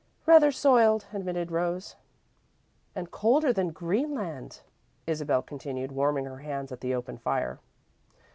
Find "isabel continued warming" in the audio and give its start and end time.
5.05-6.25